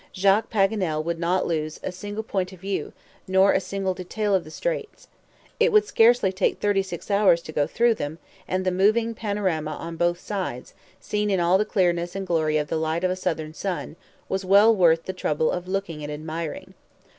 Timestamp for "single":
1.91-2.23, 3.59-3.93